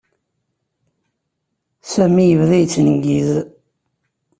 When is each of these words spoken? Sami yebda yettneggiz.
Sami 1.91 2.23
yebda 2.27 2.55
yettneggiz. 2.59 3.29